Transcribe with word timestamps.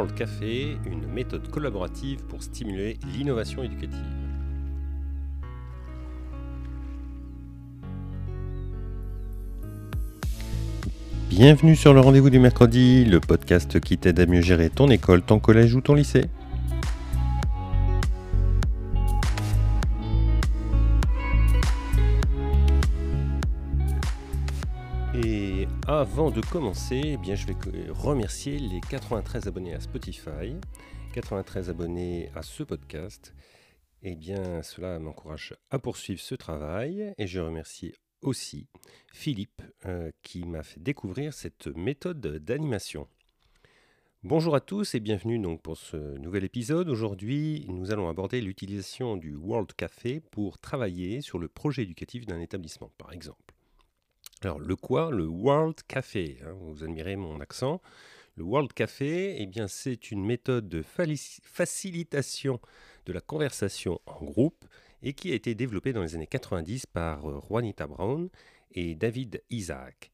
World 0.00 0.16
Café, 0.16 0.78
une 0.86 1.06
méthode 1.12 1.50
collaborative 1.50 2.22
pour 2.24 2.42
stimuler 2.42 2.96
l'innovation 3.14 3.62
éducative. 3.62 3.98
Bienvenue 11.28 11.76
sur 11.76 11.92
le 11.92 12.00
rendez-vous 12.00 12.30
du 12.30 12.38
mercredi, 12.38 13.04
le 13.04 13.20
podcast 13.20 13.78
qui 13.78 13.98
t'aide 13.98 14.18
à 14.20 14.24
mieux 14.24 14.40
gérer 14.40 14.70
ton 14.70 14.88
école, 14.88 15.20
ton 15.20 15.38
collège 15.38 15.74
ou 15.74 15.82
ton 15.82 15.92
lycée. 15.92 16.24
Avant 26.00 26.30
de 26.30 26.40
commencer, 26.40 27.02
eh 27.04 27.16
bien, 27.18 27.34
je 27.34 27.46
vais 27.46 27.54
remercier 27.90 28.58
les 28.58 28.80
93 28.80 29.46
abonnés 29.46 29.74
à 29.74 29.80
Spotify, 29.80 30.56
93 31.12 31.68
abonnés 31.68 32.30
à 32.34 32.42
ce 32.42 32.62
podcast. 32.62 33.34
Eh 34.00 34.16
bien, 34.16 34.62
cela 34.62 34.98
m'encourage 34.98 35.54
à 35.68 35.78
poursuivre 35.78 36.22
ce 36.22 36.34
travail 36.34 37.12
et 37.18 37.26
je 37.26 37.38
remercie 37.38 37.92
aussi 38.22 38.66
Philippe 39.12 39.60
euh, 39.84 40.10
qui 40.22 40.46
m'a 40.46 40.62
fait 40.62 40.80
découvrir 40.80 41.34
cette 41.34 41.66
méthode 41.66 42.38
d'animation. 42.38 43.06
Bonjour 44.22 44.54
à 44.54 44.60
tous 44.60 44.94
et 44.94 45.00
bienvenue 45.00 45.38
donc 45.38 45.60
pour 45.60 45.76
ce 45.76 46.16
nouvel 46.16 46.44
épisode. 46.44 46.88
Aujourd'hui, 46.88 47.66
nous 47.68 47.92
allons 47.92 48.08
aborder 48.08 48.40
l'utilisation 48.40 49.18
du 49.18 49.34
World 49.34 49.74
Café 49.74 50.20
pour 50.30 50.58
travailler 50.60 51.20
sur 51.20 51.38
le 51.38 51.48
projet 51.48 51.82
éducatif 51.82 52.24
d'un 52.24 52.40
établissement, 52.40 52.90
par 52.96 53.12
exemple. 53.12 53.49
Alors, 54.42 54.58
le 54.58 54.74
quoi? 54.74 55.10
Le 55.10 55.26
World 55.26 55.82
Café. 55.86 56.38
Hein, 56.42 56.54
vous 56.60 56.82
admirez 56.82 57.16
mon 57.16 57.40
accent. 57.40 57.82
Le 58.36 58.44
World 58.44 58.72
Café, 58.72 59.36
eh 59.42 59.50
c'est 59.68 60.10
une 60.10 60.24
méthode 60.24 60.66
de 60.66 60.82
facilitation 60.82 62.58
de 63.04 63.12
la 63.12 63.20
conversation 63.20 64.00
en 64.06 64.24
groupe 64.24 64.64
et 65.02 65.12
qui 65.12 65.32
a 65.32 65.34
été 65.34 65.54
développée 65.54 65.92
dans 65.92 66.00
les 66.00 66.14
années 66.14 66.26
90 66.26 66.86
par 66.86 67.28
euh, 67.28 67.40
Juanita 67.48 67.86
Brown 67.86 68.30
et 68.72 68.94
David 68.94 69.42
Isaac. 69.50 70.10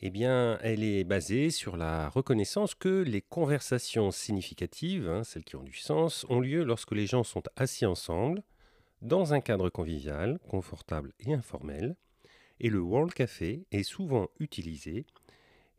Eh 0.00 0.08
bien, 0.08 0.58
elle 0.62 0.82
est 0.82 1.04
basée 1.04 1.50
sur 1.50 1.76
la 1.76 2.08
reconnaissance 2.08 2.74
que 2.74 3.02
les 3.02 3.20
conversations 3.20 4.10
significatives, 4.10 5.06
hein, 5.06 5.22
celles 5.22 5.44
qui 5.44 5.56
ont 5.56 5.62
du 5.62 5.76
sens, 5.76 6.24
ont 6.30 6.40
lieu 6.40 6.64
lorsque 6.64 6.92
les 6.92 7.06
gens 7.06 7.24
sont 7.24 7.42
assis 7.56 7.84
ensemble, 7.84 8.42
dans 9.02 9.34
un 9.34 9.40
cadre 9.40 9.68
convivial, 9.68 10.38
confortable 10.48 11.12
et 11.20 11.34
informel, 11.34 11.96
et 12.60 12.70
le 12.70 12.80
World 12.80 13.12
Café 13.14 13.64
est 13.72 13.82
souvent 13.82 14.28
utilisé 14.38 15.06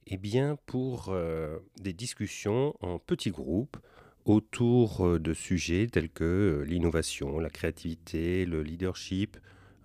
eh 0.08 0.18
bien, 0.18 0.58
pour 0.66 1.10
euh, 1.10 1.58
des 1.82 1.94
discussions 1.94 2.76
en 2.82 3.00
petits 3.00 3.32
groupes 3.32 3.78
autour 4.26 5.06
euh, 5.06 5.20
de 5.20 5.34
sujets 5.34 5.88
tels 5.88 6.10
que 6.10 6.24
euh, 6.24 6.64
l'innovation, 6.64 7.40
la 7.40 7.50
créativité, 7.50 8.46
le 8.46 8.62
leadership, 8.62 9.38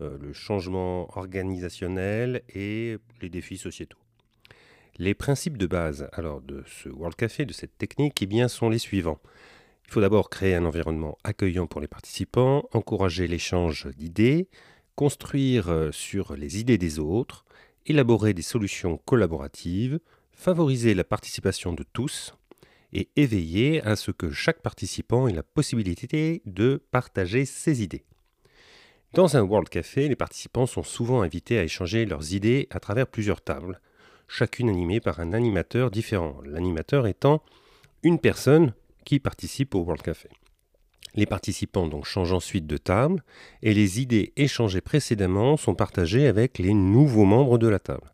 le 0.02 0.32
changement 0.32 1.14
organisationnel 1.18 2.40
et 2.54 2.96
les 3.20 3.28
défis 3.28 3.58
sociétaux. 3.58 3.98
Les 4.96 5.12
principes 5.12 5.58
de 5.58 5.66
base 5.66 6.08
alors 6.12 6.40
de 6.40 6.64
ce 6.66 6.88
World 6.88 7.16
Café, 7.16 7.44
de 7.44 7.52
cette 7.52 7.76
technique, 7.76 8.22
eh 8.22 8.26
bien, 8.26 8.48
sont 8.48 8.70
les 8.70 8.78
suivants. 8.78 9.18
Il 9.86 9.92
faut 9.92 10.00
d'abord 10.00 10.30
créer 10.30 10.54
un 10.54 10.64
environnement 10.64 11.18
accueillant 11.22 11.66
pour 11.66 11.82
les 11.82 11.86
participants, 11.86 12.66
encourager 12.72 13.26
l'échange 13.26 13.88
d'idées, 13.94 14.48
construire 15.00 15.70
euh, 15.70 15.90
sur 15.92 16.36
les 16.36 16.60
idées 16.60 16.76
des 16.76 16.98
autres, 16.98 17.46
élaborer 17.86 18.34
des 18.34 18.42
solutions 18.42 18.98
collaboratives, 19.06 19.98
favoriser 20.30 20.92
la 20.92 21.04
participation 21.04 21.72
de 21.72 21.86
tous 21.94 22.34
et 22.92 23.08
éveiller 23.16 23.80
à 23.80 23.96
ce 23.96 24.10
que 24.10 24.30
chaque 24.30 24.60
participant 24.60 25.26
ait 25.26 25.32
la 25.32 25.42
possibilité 25.42 26.42
de 26.44 26.82
partager 26.90 27.46
ses 27.46 27.82
idées. 27.82 28.04
Dans 29.14 29.38
un 29.38 29.40
World 29.40 29.70
Café, 29.70 30.06
les 30.06 30.16
participants 30.16 30.66
sont 30.66 30.82
souvent 30.82 31.22
invités 31.22 31.56
à 31.56 31.64
échanger 31.64 32.04
leurs 32.04 32.34
idées 32.34 32.68
à 32.70 32.78
travers 32.78 33.06
plusieurs 33.06 33.40
tables, 33.40 33.80
chacune 34.28 34.68
animée 34.68 35.00
par 35.00 35.18
un 35.18 35.32
animateur 35.32 35.90
différent, 35.90 36.36
l'animateur 36.44 37.06
étant 37.06 37.42
une 38.02 38.18
personne 38.18 38.74
qui 39.06 39.18
participe 39.18 39.74
au 39.74 39.80
World 39.80 40.02
Café. 40.02 40.28
Les 41.14 41.26
participants 41.26 41.88
donc 41.88 42.04
changent 42.04 42.32
ensuite 42.32 42.66
de 42.66 42.76
table 42.76 43.22
et 43.62 43.74
les 43.74 44.00
idées 44.00 44.32
échangées 44.36 44.80
précédemment 44.80 45.56
sont 45.56 45.74
partagées 45.74 46.26
avec 46.26 46.58
les 46.58 46.74
nouveaux 46.74 47.24
membres 47.24 47.58
de 47.58 47.68
la 47.68 47.78
table. 47.78 48.12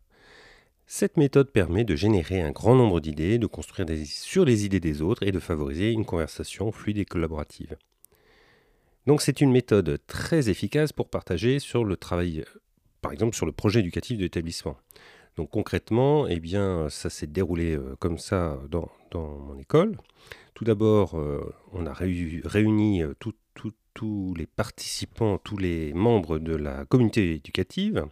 Cette 0.89 1.17
méthode 1.17 1.51
permet 1.51 1.83
de 1.83 1.95
générer 1.95 2.41
un 2.41 2.51
grand 2.51 2.75
nombre 2.75 3.01
d'idées, 3.01 3.37
de 3.37 3.45
construire 3.45 3.87
sur 4.05 4.45
les 4.45 4.65
idées 4.65 4.79
des 4.79 5.01
autres 5.01 5.23
et 5.23 5.33
de 5.33 5.39
favoriser 5.39 5.91
une 5.91 6.05
conversation 6.05 6.71
fluide 6.71 6.97
et 6.97 7.05
collaborative. 7.05 7.75
Donc 9.05 9.21
c'est 9.21 9.41
une 9.41 9.51
méthode 9.51 9.99
très 10.07 10.49
efficace 10.49 10.93
pour 10.93 11.09
partager 11.09 11.59
sur 11.59 11.83
le 11.83 11.97
travail, 11.97 12.45
par 13.01 13.11
exemple 13.11 13.35
sur 13.35 13.45
le 13.45 13.51
projet 13.51 13.81
éducatif 13.81 14.17
de 14.17 14.23
l'établissement. 14.23 14.77
Donc 15.35 15.51
concrètement, 15.51 16.27
eh 16.27 16.39
bien, 16.39 16.89
ça 16.89 17.09
s'est 17.09 17.27
déroulé 17.27 17.75
euh, 17.75 17.95
comme 17.99 18.17
ça 18.17 18.59
dans, 18.69 18.89
dans 19.11 19.37
mon 19.37 19.57
école. 19.59 19.95
Tout 20.57 20.63
d'abord, 20.63 21.19
euh, 21.19 21.53
on 21.71 21.85
a 21.85 21.93
réuni 21.93 23.03
euh, 23.03 23.13
tous 23.93 24.33
les 24.35 24.47
participants, 24.47 25.37
tous 25.37 25.57
les 25.57 25.93
membres 25.93 26.39
de 26.39 26.55
la 26.55 26.83
communauté 26.85 27.35
éducative, 27.35 28.07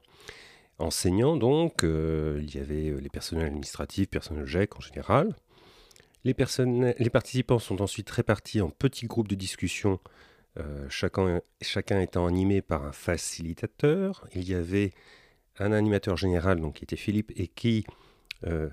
enseignants 0.77 1.37
donc, 1.37 1.83
euh, 1.83 2.39
il 2.43 2.53
y 2.53 2.59
avait 2.59 3.01
les 3.01 3.09
personnels 3.09 3.47
administratifs, 3.47 4.11
personnels 4.11 4.45
GEC 4.45 4.77
en 4.77 4.79
général. 4.79 5.35
Les, 6.23 6.35
participants 6.35 7.57
sont 7.57 7.81
ensuite 7.81 8.11
répartis 8.11 8.61
en 8.61 8.69
petits 8.69 9.07
groupes 9.07 9.27
de 9.27 9.33
discussion, 9.35 9.99
chacun, 10.87 11.41
chacun, 11.61 11.99
étant 11.99 12.27
animé 12.27 12.61
par 12.61 12.83
un 12.83 12.91
facilitateur. 12.91 14.27
Il 14.35 14.47
y 14.47 14.53
avait 14.53 14.91
un 15.57 15.71
animateur 15.71 16.15
général, 16.15 16.59
donc 16.59 16.75
qui 16.75 16.83
était 16.83 16.95
Philippe, 16.95 17.31
et 17.35 17.47
qui 17.47 17.85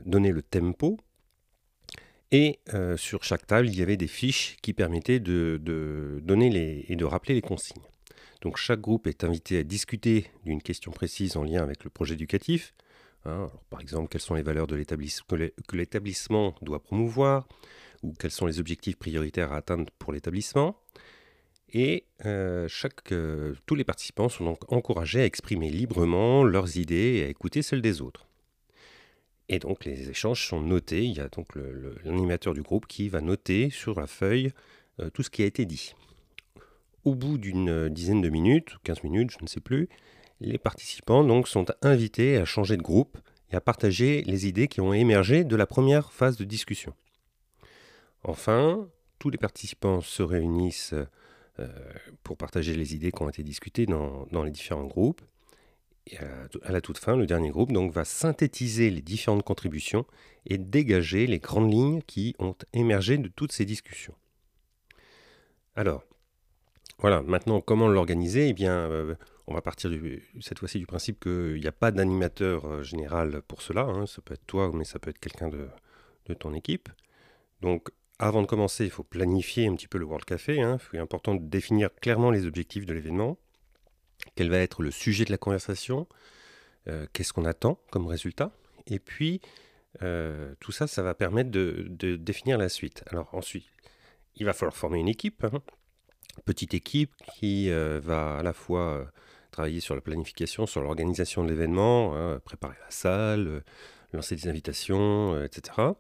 donnait 0.05 0.33
le 0.33 0.43
tempo, 0.43 0.99
et 2.33 2.61
euh, 2.73 2.97
sur 2.97 3.23
chaque 3.25 3.47
table, 3.47 3.69
il 3.69 3.79
y 3.79 3.83
avait 3.83 3.99
des 3.99 4.07
fiches 4.07 4.57
qui 4.63 4.73
permettaient 4.73 5.21
de, 5.21 5.61
donner 6.25 6.85
et 6.89 6.97
de 6.97 7.05
rappeler 7.05 7.35
les 7.35 7.43
consignes. 7.43 7.83
Donc 8.41 8.57
chaque 8.57 8.81
groupe 8.81 9.07
est 9.07 9.23
invité 9.23 9.59
à 9.59 9.63
discuter 9.63 10.27
d'une 10.45 10.63
question 10.63 10.91
précise 10.91 11.37
en 11.37 11.45
lien 11.45 11.63
avec 11.63 11.85
le 11.85 11.91
projet 11.91 12.15
éducatif. 12.15 12.75
Hein. 13.25 13.49
par 13.71 13.81
exemple, 13.81 14.09
quelles 14.09 14.23
sont 14.23 14.35
les 14.35 14.43
valeurs 14.43 14.67
que 14.67 15.77
l'établissement 15.77 16.57
doit 16.61 16.83
promouvoir 16.83 17.47
ou 18.03 18.13
quels 18.19 18.33
sont 18.33 18.47
les 18.47 18.59
objectifs 18.59 18.97
prioritaires 18.97 19.53
à 19.53 19.59
atteindre 19.59 19.87
pour 20.01 20.13
l'établissement. 20.13 20.81
Et 21.73 22.07
euh, 22.27 22.69
euh, 23.13 23.55
tous 23.67 23.75
les 23.75 23.85
participants 23.85 24.29
sont 24.29 24.45
donc 24.45 24.73
encouragés 24.73 25.21
à 25.21 25.25
exprimer 25.25 25.71
librement 25.71 26.43
leurs 26.43 26.77
idées 26.79 27.19
et 27.19 27.25
à 27.25 27.29
écouter 27.29 27.63
celles 27.63 27.81
des 27.81 28.01
autres. 28.01 28.27
Et 29.53 29.59
donc 29.59 29.85
les 29.85 30.09
échanges 30.09 30.49
sont 30.49 30.63
notés. 30.63 31.05
Il 31.05 31.13
y 31.13 31.21
a 31.21 31.29
donc 31.29 31.49
l'animateur 32.05 32.55
du 32.55 32.63
groupe 32.63 32.87
qui 32.87 33.11
va 33.11 33.21
noter 33.21 33.69
sur 33.69 34.01
la 34.01 34.07
feuille 34.07 34.51
euh, 34.99 35.11
tout 35.11 35.23
ce 35.23 35.29
qui 35.29 35.43
a 35.43 35.47
été 35.47 35.67
dit. 35.67 35.95
Au 37.05 37.15
bout 37.15 37.37
d'une 37.37 37.69
euh, 37.69 37.89
dizaine 37.91 38.23
de 38.23 38.31
minutes, 38.31 38.77
15 38.85 39.03
minutes, 39.03 39.31
je 39.31 39.43
ne 39.43 39.47
sais 39.47 39.61
plus, 39.61 39.91
les 40.41 40.57
participants 40.57 41.45
sont 41.45 41.67
invités 41.83 42.39
à 42.39 42.47
changer 42.47 42.79
de 42.79 42.83
groupe 42.83 43.19
et 43.51 43.55
à 43.55 43.61
partager 43.61 44.23
les 44.23 44.47
idées 44.47 44.69
qui 44.69 44.81
ont 44.81 44.95
émergé 44.95 45.45
de 45.45 45.55
la 45.55 45.67
première 45.67 46.15
phase 46.15 46.39
de 46.39 46.45
discussion. 46.45 46.95
Enfin, 48.25 48.89
tous 49.19 49.29
les 49.29 49.37
participants 49.37 50.01
se 50.01 50.23
réunissent 50.23 50.95
euh, 51.61 51.69
pour 52.23 52.39
partager 52.39 52.75
les 52.75 52.95
idées 52.95 53.13
qui 53.13 53.23
ont 53.23 53.29
été 53.29 53.43
discutées 53.43 53.85
dans 53.85 54.43
les 54.43 54.51
différents 54.51 54.87
groupes 54.87 55.21
et 56.07 56.19
à 56.19 56.73
la 56.73 56.81
toute 56.81 56.99
fin, 56.99 57.17
le 57.17 57.27
dernier 57.27 57.51
groupe 57.51 57.73
donc, 57.73 57.93
va 57.93 58.05
synthétiser 58.05 58.91
les 58.91 59.03
différentes 59.03 59.45
contributions 59.45 60.05
et 60.47 60.59
dégager 60.59 61.27
les 61.27 61.39
grandes 61.39 61.73
lignes 61.73 62.03
qui 62.03 62.35
ont 62.39 62.57
émergé 62.73 63.19
de 63.19 63.29
toutes 63.29 63.53
ces 63.53 63.65
discussions. 63.65 64.15
Alors, 65.77 66.05
voilà, 66.99 67.23
maintenant 67.23 67.61
comment 67.61 67.89
l'organiser? 67.89 68.49
Eh 68.49 68.53
bien, 68.53 68.73
euh, 68.73 69.15
on 69.47 69.55
va 69.55 69.63
partir 69.63 69.91
cette 70.41 70.59
fois-ci 70.59 70.79
du 70.79 70.87
principe 70.87 71.21
qu'il 71.21 71.61
n'y 71.61 71.67
a 71.67 71.73
pas 71.73 71.91
d'animateur 71.91 72.67
euh, 72.67 72.83
général 72.83 73.43
pour 73.43 73.63
cela. 73.63 73.83
Hein. 73.83 74.07
Ça 74.07 74.23
peut 74.23 74.35
être 74.35 74.47
toi, 74.47 74.71
mais 74.75 74.85
ça 74.85 74.99
peut 74.99 75.11
être 75.11 75.19
quelqu'un 75.19 75.49
de, 75.49 75.69
ton 76.35 76.55
équipe. 76.55 76.89
Donc, 77.61 77.89
avant 78.19 78.43
de 78.43 78.47
commencer, 78.47 78.85
il 78.85 78.91
faut 78.91 79.03
planifier 79.03 79.67
un 79.67 79.75
petit 79.75 79.89
peu 79.89 79.99
le 79.99 80.05
World 80.05 80.25
Café. 80.25 80.63
Hein. 80.63 80.79
Il 80.93 80.97
est 80.97 81.03
important 81.03 81.35
de 81.35 81.45
définir 81.45 81.95
clairement 81.95 82.31
les 82.31 82.47
objectifs 82.47 82.87
de 82.87 82.93
l'événement 82.93 83.39
quel 84.35 84.51
va 84.51 84.59
être 84.59 84.83
le 84.83 84.91
sujet 84.91 85.25
de 85.25 85.31
la 85.31 85.39
conversation, 85.39 86.07
euh, 86.89 87.07
qu'est-ce 87.13 87.33
qu'on 87.33 87.45
attend 87.45 87.79
comme 87.91 88.07
résultat, 88.07 88.53
et 88.87 88.99
puis 88.99 89.41
euh, 90.03 90.55
tout 90.61 90.73
ça, 90.73 90.87
ça 90.87 91.03
va 91.03 91.15
permettre 91.15 91.51
de, 91.51 92.17
définir 92.17 92.59
la 92.59 92.69
suite. 92.69 93.05
Alors 93.09 93.29
ensuite, 93.35 93.67
il 94.37 94.47
va 94.47 94.53
falloir 94.53 94.75
former 94.75 94.99
une 94.99 95.09
équipe, 95.09 95.45
hein. 95.45 95.63
petite 96.45 96.75
équipe 96.75 97.13
qui 97.35 97.71
euh, 97.71 98.01
va 98.03 98.39
à 98.39 98.43
la 98.43 98.53
fois 98.53 99.07
travailler 99.51 99.81
sur 99.81 99.95
la 99.95 100.01
planification, 100.01 100.67
sur 100.67 100.81
l'organisation 100.81 101.45
de 101.45 101.51
l'événement, 101.51 102.17
hein, 102.17 102.41
préparer 102.43 102.77
la 102.83 102.91
salle, 102.91 103.63
lancer 104.13 104.35
des 104.35 104.49
invitations, 104.49 105.43
etc. 105.45 105.93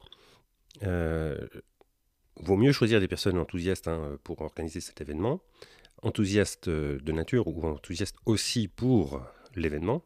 vaut 2.40 2.56
mieux 2.56 2.72
choisir 2.72 2.98
des 2.98 3.08
personnes 3.08 3.38
enthousiastes 3.38 3.88
hein, 3.88 4.18
pour 4.24 4.40
organiser 4.40 4.80
cet 4.80 5.02
événement, 5.02 5.42
enthousiastes 6.02 6.68
de 6.68 7.12
nature 7.12 7.48
ou 7.48 7.64
enthousiastes 7.66 8.16
aussi 8.26 8.68
pour 8.68 9.22
l'événement. 9.54 10.04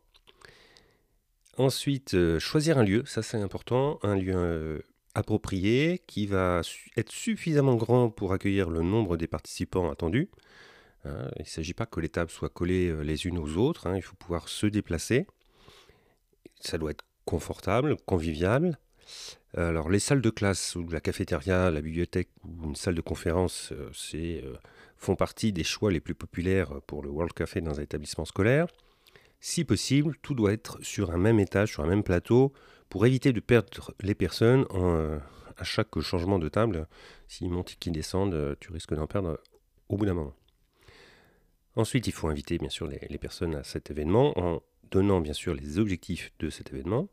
Ensuite, 1.58 2.12
euh, 2.14 2.38
choisir 2.38 2.76
un 2.76 2.84
lieu, 2.84 3.04
ça 3.06 3.22
c'est 3.22 3.38
important, 3.38 3.98
un 4.02 4.14
lieu 4.14 4.34
euh, 4.36 4.78
approprié 5.14 6.02
qui 6.06 6.26
va 6.26 6.60
être 6.98 7.10
suffisamment 7.10 7.76
grand 7.76 8.10
pour 8.10 8.34
accueillir 8.34 8.68
le 8.68 8.82
nombre 8.82 9.16
des 9.16 9.26
participants 9.26 9.90
attendus. 9.90 10.28
Hein. 11.04 11.30
il 11.36 11.42
ne 11.42 11.48
s'agit 11.48 11.72
pas 11.72 11.86
que 11.86 12.00
les 12.00 12.08
tables 12.08 12.30
soient 12.30 12.50
collées 12.50 12.88
euh, 12.88 13.00
les 13.00 13.26
unes 13.26 13.38
aux 13.38 13.56
autres, 13.56 13.86
hein. 13.86 13.96
il 13.96 14.02
faut 14.02 14.16
pouvoir 14.16 14.48
se 14.48 14.66
déplacer. 14.66 15.26
Ça 16.60 16.76
doit 16.76 16.90
être 16.90 17.04
confortable, 17.24 17.96
convivial. 18.04 18.78
Alors 19.56 19.88
les 19.88 20.00
salles 20.00 20.20
de 20.20 20.30
classe 20.30 20.74
ou 20.74 20.86
la 20.88 21.00
cafétéria, 21.00 21.70
la 21.70 21.80
bibliothèque 21.80 22.28
ou 22.44 22.66
une 22.66 22.76
salle 22.76 22.94
de 22.94 23.00
conférence, 23.00 23.72
c'est, 23.94 24.44
font 24.96 25.16
partie 25.16 25.52
des 25.52 25.64
choix 25.64 25.90
les 25.90 26.00
plus 26.00 26.14
populaires 26.14 26.80
pour 26.86 27.02
le 27.02 27.10
World 27.10 27.32
Café 27.32 27.60
dans 27.60 27.78
un 27.78 27.82
établissement 27.82 28.24
scolaire. 28.24 28.66
Si 29.40 29.64
possible, 29.64 30.16
tout 30.22 30.34
doit 30.34 30.52
être 30.52 30.78
sur 30.82 31.10
un 31.10 31.18
même 31.18 31.38
étage, 31.38 31.72
sur 31.72 31.84
un 31.84 31.86
même 31.86 32.02
plateau, 32.02 32.52
pour 32.88 33.06
éviter 33.06 33.32
de 33.32 33.40
perdre 33.40 33.94
les 34.00 34.14
personnes 34.14 34.64
euh, 34.72 35.18
à 35.56 35.64
chaque 35.64 35.98
changement 36.00 36.38
de 36.38 36.48
table. 36.48 36.86
S'ils 37.28 37.50
montent 37.50 37.72
et 37.72 37.76
qu'ils 37.76 37.92
descendent, 37.92 38.34
euh, 38.34 38.54
tu 38.60 38.72
risques 38.72 38.94
d'en 38.94 39.06
perdre 39.06 39.38
au 39.88 39.96
bout 39.96 40.06
d'un 40.06 40.14
moment. 40.14 40.34
Ensuite, 41.74 42.06
il 42.06 42.12
faut 42.12 42.28
inviter 42.28 42.56
bien 42.56 42.70
sûr 42.70 42.86
les, 42.86 43.18
personnes 43.18 43.54
à 43.54 43.62
cet 43.62 43.90
événement 43.90 44.38
en 44.38 44.62
donnant 44.90 45.20
bien 45.20 45.34
sûr 45.34 45.52
les 45.52 45.78
objectifs 45.78 46.32
de 46.38 46.48
cet 46.48 46.72
événement. 46.72 47.08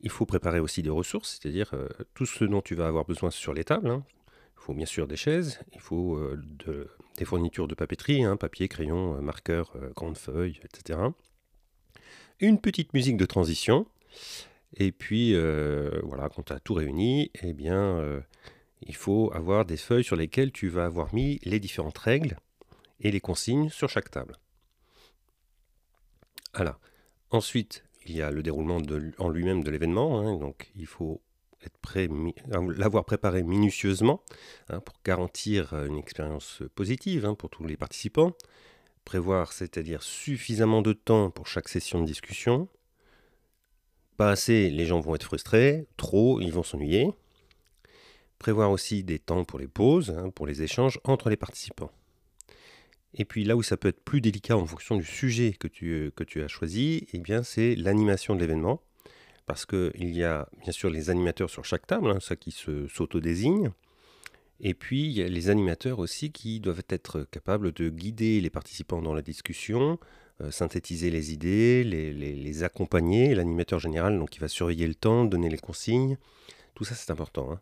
Il 0.00 0.10
faut 0.10 0.26
préparer 0.26 0.60
aussi 0.60 0.82
des 0.82 0.90
ressources, 0.90 1.38
c'est-à-dire 1.40 1.70
euh, 1.72 1.88
tout 2.12 2.26
ce 2.26 2.44
dont 2.44 2.60
tu 2.60 2.74
vas 2.74 2.86
avoir 2.86 3.06
besoin 3.06 3.30
sur 3.30 3.54
les 3.54 3.64
tables. 3.64 3.88
Hein. 3.88 4.04
Faut 4.64 4.72
bien 4.72 4.86
sûr 4.86 5.06
des 5.06 5.16
chaises, 5.16 5.60
il 5.74 5.80
faut 5.80 6.18
de, 6.36 6.88
des 7.18 7.24
fournitures 7.24 7.68
de 7.68 7.74
papeterie, 7.74 8.24
hein, 8.24 8.38
papier, 8.38 8.66
crayon, 8.66 9.16
euh, 9.16 9.20
marqueur, 9.20 9.72
euh, 9.76 9.90
grandes 9.90 10.16
feuilles, 10.16 10.58
etc. 10.64 10.98
Une 12.40 12.58
petite 12.58 12.94
musique 12.94 13.18
de 13.18 13.26
transition. 13.26 13.86
Et 14.76 14.90
puis, 14.90 15.34
euh, 15.34 16.00
voilà, 16.04 16.28
quand 16.28 16.44
tu 16.44 16.52
as 16.54 16.60
tout 16.60 16.74
réuni, 16.74 17.30
eh 17.42 17.52
bien, 17.52 18.22
il 18.80 18.96
faut 18.96 19.30
avoir 19.34 19.64
des 19.64 19.76
feuilles 19.76 20.02
sur 20.02 20.16
lesquelles 20.16 20.50
tu 20.50 20.68
vas 20.68 20.86
avoir 20.86 21.14
mis 21.14 21.38
les 21.44 21.60
différentes 21.60 21.98
règles 21.98 22.38
et 23.00 23.10
les 23.10 23.20
consignes 23.20 23.68
sur 23.68 23.88
chaque 23.90 24.10
table. 24.10 24.38
Ensuite, 27.30 27.84
il 28.06 28.16
y 28.16 28.22
a 28.22 28.30
le 28.30 28.42
déroulement 28.42 28.80
en 29.18 29.28
lui-même 29.28 29.62
de 29.62 29.70
l'événement. 29.70 30.20
Hein, 30.20 30.38
donc, 30.38 30.70
il 30.74 30.86
faut 30.86 31.20
l'avoir 32.76 33.04
préparé 33.04 33.42
minutieusement 33.42 34.22
hein, 34.68 34.80
pour 34.80 34.94
garantir 35.04 35.74
euh, 35.74 35.86
une 35.86 35.98
expérience 35.98 36.62
positive 36.74 37.24
hein, 37.24 37.34
pour 37.34 37.50
tous 37.50 37.64
les 37.66 37.76
participants. 37.76 38.32
Prévoir, 39.04 39.52
c'est-à-dire 39.52 40.02
suffisamment 40.02 40.82
de 40.82 40.92
temps 40.92 41.30
pour 41.30 41.46
chaque 41.46 41.68
session 41.68 42.00
de 42.00 42.06
discussion. 42.06 42.68
Pas 44.16 44.30
assez, 44.30 44.70
les 44.70 44.86
gens 44.86 45.00
vont 45.00 45.14
être 45.14 45.24
frustrés. 45.24 45.86
Trop, 45.96 46.40
ils 46.40 46.52
vont 46.52 46.62
s'ennuyer. 46.62 47.10
Prévoir 48.38 48.70
aussi 48.70 49.04
des 49.04 49.18
temps 49.18 49.44
pour 49.44 49.58
les 49.58 49.68
pauses, 49.68 50.10
hein, 50.10 50.30
pour 50.30 50.46
les 50.46 50.62
échanges 50.62 51.00
entre 51.04 51.30
les 51.30 51.36
participants. 51.36 51.90
Et 53.14 53.24
puis 53.24 53.44
là 53.44 53.56
où 53.56 53.62
ça 53.62 53.76
peut 53.76 53.88
être 53.88 54.02
plus 54.04 54.20
délicat 54.20 54.56
en 54.56 54.66
fonction 54.66 54.96
du 54.96 55.04
sujet 55.04 55.52
que 55.52 55.68
tu, 55.68 56.12
tu 56.26 56.42
as 56.42 56.48
choisi, 56.48 57.06
eh 57.12 57.22
c'est 57.44 57.76
l'animation 57.76 58.34
de 58.34 58.40
l'événement 58.40 58.80
parce 59.46 59.66
qu'il 59.66 60.10
y 60.10 60.24
a 60.24 60.48
bien 60.62 60.72
sûr 60.72 60.90
les 60.90 61.10
animateurs 61.10 61.50
sur 61.50 61.64
chaque 61.64 61.86
table, 61.86 62.10
hein, 62.10 62.18
ça 62.20 62.36
qui 62.36 62.50
s'auto-désigne. 62.50 63.70
Et 64.60 64.74
puis, 64.74 65.06
il 65.06 65.12
y 65.12 65.22
a 65.22 65.28
les 65.28 65.50
animateurs 65.50 65.98
aussi 65.98 66.30
qui 66.30 66.60
doivent 66.60 66.84
être 66.88 67.26
capables 67.30 67.72
de 67.72 67.88
guider 67.88 68.40
les 68.40 68.50
participants 68.50 69.02
dans 69.02 69.12
la 69.12 69.22
discussion, 69.22 69.98
euh, 70.40 70.50
synthétiser 70.50 71.10
les 71.10 71.32
idées, 71.32 71.84
les, 71.84 72.62
accompagner. 72.62 73.34
L'animateur 73.34 73.80
général, 73.80 74.18
donc, 74.18 74.36
il 74.36 74.40
va 74.40 74.48
surveiller 74.48 74.86
le 74.86 74.94
temps, 74.94 75.24
donner 75.24 75.48
les 75.48 75.58
consignes. 75.58 76.16
Tout 76.74 76.84
ça, 76.84 76.94
c'est 76.94 77.10
important. 77.10 77.52
Hein. 77.52 77.60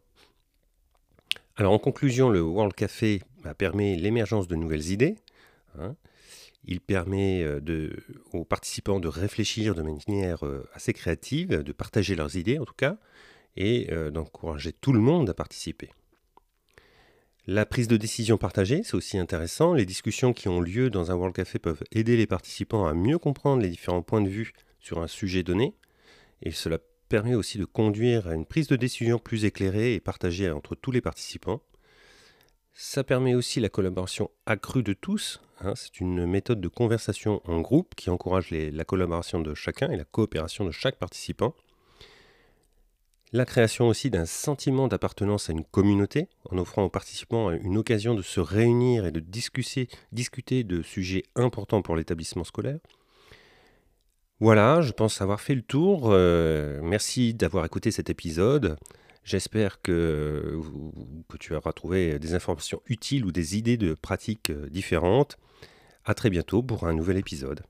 Alors, 1.56 1.73
en 1.73 1.79
conclusion, 1.79 2.29
le 2.29 2.43
World 2.43 2.75
Café 2.75 3.23
bah, 3.43 3.55
permet 3.55 3.96
l'émergence 3.96 4.46
de 4.46 4.55
nouvelles 4.55 4.90
idées. 4.90 5.17
Hein. 5.79 5.96
Il 6.64 6.80
permet 6.80 7.42
euh, 7.42 7.90
aux 8.32 8.44
participants 8.44 9.00
de 9.00 9.08
réfléchir 9.08 9.74
de 9.74 9.82
manière 9.82 10.46
euh, 10.46 10.68
assez 10.74 10.92
créative, 10.92 11.48
de 11.48 11.72
partager 11.72 12.14
leurs 12.14 12.36
idées 12.36 12.58
en 12.58 12.64
tout 12.64 12.74
cas, 12.74 12.98
et 13.56 13.88
euh, 13.90 14.10
d'encourager 14.10 14.72
tout 14.72 14.92
le 14.92 15.00
monde 15.00 15.28
à 15.28 15.34
participer. 15.34 15.90
La 17.48 17.66
prise 17.66 17.88
de 17.88 17.96
décision 17.96 18.38
partagée, 18.38 18.82
c'est 18.84 18.94
aussi 18.94 19.18
intéressant. 19.18 19.74
Les 19.74 19.84
discussions 19.84 20.32
qui 20.32 20.48
ont 20.48 20.60
lieu 20.60 20.90
dans 20.90 21.10
un 21.10 21.14
World 21.14 21.34
Café 21.34 21.58
peuvent 21.58 21.82
aider 21.90 22.16
les 22.16 22.28
participants 22.28 22.86
à 22.86 22.94
mieux 22.94 23.18
comprendre 23.18 23.62
les 23.62 23.68
différents 23.68 24.02
points 24.02 24.20
de 24.20 24.28
vue 24.28 24.52
sur 24.78 25.02
un 25.02 25.08
sujet 25.08 25.42
donné, 25.42 25.74
et 26.42 26.52
cela 26.52 26.78
permet 27.08 27.34
aussi 27.34 27.58
de 27.58 27.64
conduire 27.64 28.28
à 28.28 28.34
une 28.34 28.46
prise 28.46 28.68
de 28.68 28.76
décision 28.76 29.18
plus 29.18 29.44
éclairée 29.44 29.94
et 29.94 30.00
partagée 30.00 30.50
entre 30.50 30.76
tous 30.76 30.92
les 30.92 31.00
participants. 31.00 31.62
Ça 32.74 33.04
permet 33.04 33.34
aussi 33.34 33.60
la 33.60 33.69
collaboration 33.69 34.30
accrue 34.46 34.82
de 34.82 34.94
tous. 34.94 35.40
Hein. 35.60 35.74
c'est 35.76 36.00
une 36.00 36.26
méthode 36.26 36.60
de 36.60 36.69
conversation 36.69 37.40
en 37.44 37.60
groupe 37.60 37.94
qui 37.94 38.10
encourage 38.10 38.50
la 38.50 38.84
collaboration 38.84 39.40
de 39.40 39.54
chacun 39.54 39.90
et 39.90 39.96
la 39.96 40.04
coopération 40.04 40.64
de 40.64 40.70
chaque 40.70 40.96
participant. 40.96 41.54
La 43.34 43.46
création 43.46 43.88
aussi 43.88 44.10
d'un 44.10 44.26
sentiment 44.26 44.88
d'appartenance 44.88 45.48
à 45.48 45.52
une 45.52 45.64
communauté, 45.64 46.28
en 46.50 46.58
offrant 46.58 46.82
aux 46.82 46.90
participants 46.90 47.50
une 47.50 47.78
occasion 47.78 48.14
de 48.14 48.20
se 48.20 48.40
réunir 48.40 49.06
et 49.06 49.10
de 49.10 49.20
discuter, 49.20 50.64
de 50.64 50.82
sujets 50.82 51.22
importants 51.34 51.80
pour 51.80 51.96
l'établissement 51.96 52.44
scolaire. 52.44 52.78
Voilà, 54.40 54.82
je 54.82 54.92
pense 54.92 55.22
avoir 55.22 55.40
fait 55.40 55.54
le 55.54 55.62
tour. 55.62 56.10
Euh, 56.10 56.80
merci 56.82 57.32
d'avoir 57.32 57.64
écouté 57.64 57.90
cet 57.90 58.10
épisode. 58.10 58.76
J'espère 59.24 59.80
que, 59.80 60.60
que, 61.28 61.36
tu 61.36 61.54
auras 61.54 61.72
trouvé 61.72 62.19
des 62.19 62.34
informations 62.34 62.82
utiles 62.86 63.24
ou 63.24 63.30
des 63.30 63.56
idées 63.56 63.76
de 63.76 63.94
pratiques 63.94 64.50
euh, 64.50 64.69
différentes. 64.69 65.38
A 66.04 66.14
très 66.14 66.30
bientôt 66.30 66.62
pour 66.62 66.86
un 66.88 66.92
nouvel 66.92 67.16
épisode. 67.16 67.62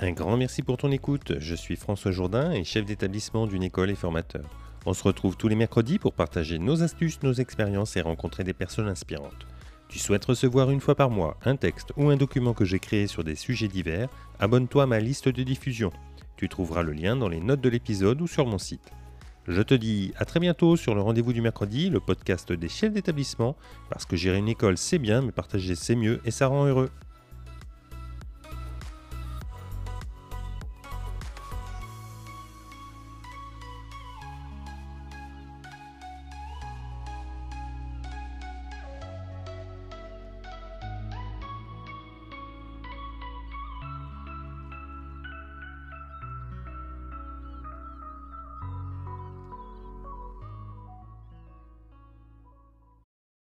Un 0.00 0.12
grand 0.12 0.36
merci 0.36 0.62
pour 0.62 0.76
ton 0.76 0.92
écoute. 0.92 1.38
Je 1.38 1.54
suis 1.54 1.76
François 1.76 2.12
Jourdain 2.12 2.52
et 2.52 2.62
chef 2.62 2.84
d'établissement 2.84 3.46
d'une 3.46 3.62
école 3.62 3.90
et 3.90 3.96
formateur. 3.96 4.44
On 4.86 4.92
se 4.92 5.02
retrouve 5.02 5.36
tous 5.36 5.48
les 5.48 5.56
mercredis 5.56 5.98
pour 5.98 6.12
partager 6.12 6.58
nos 6.58 6.82
astuces, 6.82 7.22
nos 7.22 7.32
expériences 7.32 7.96
et 7.96 8.00
rencontrer 8.00 8.44
des 8.44 8.52
personnes 8.52 8.88
inspirantes. 8.88 9.46
Tu 9.88 9.98
souhaites 9.98 10.24
recevoir 10.24 10.70
une 10.70 10.80
fois 10.80 10.94
par 10.94 11.10
mois 11.10 11.36
un 11.44 11.56
texte 11.56 11.92
ou 11.96 12.10
un 12.10 12.16
document 12.16 12.54
que 12.54 12.64
j'ai 12.64 12.78
créé 12.78 13.06
sur 13.06 13.24
des 13.24 13.36
sujets 13.36 13.68
divers? 13.68 14.08
Abonne-toi 14.38 14.82
à 14.82 14.86
ma 14.86 15.00
liste 15.00 15.28
de 15.28 15.42
diffusion. 15.42 15.92
Tu 16.36 16.48
trouveras 16.48 16.82
le 16.82 16.92
lien 16.92 17.16
dans 17.16 17.28
les 17.28 17.40
notes 17.40 17.60
de 17.60 17.68
l'épisode 17.68 18.20
ou 18.20 18.26
sur 18.26 18.46
mon 18.46 18.58
site. 18.58 18.92
Je 19.46 19.60
te 19.60 19.74
dis 19.74 20.12
à 20.16 20.24
très 20.24 20.40
bientôt 20.40 20.76
sur 20.76 20.94
le 20.94 21.02
rendez-vous 21.02 21.32
du 21.32 21.42
mercredi, 21.42 21.90
le 21.90 22.00
podcast 22.00 22.50
des 22.50 22.68
chefs 22.68 22.92
d'établissement, 22.92 23.56
parce 23.90 24.06
que 24.06 24.16
gérer 24.16 24.38
une 24.38 24.48
école 24.48 24.78
c'est 24.78 24.98
bien, 24.98 25.20
mais 25.20 25.32
partager 25.32 25.74
c'est 25.74 25.96
mieux 25.96 26.20
et 26.24 26.30
ça 26.30 26.46
rend 26.46 26.66
heureux. 26.66 26.90